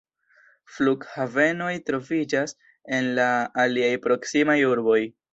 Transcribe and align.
Flughavenoj 0.75 1.73
troviĝas 1.89 2.55
en 2.99 3.09
la 3.19 3.27
aliaj 3.65 3.91
proksimaj 4.07 4.57
urboj. 4.71 4.99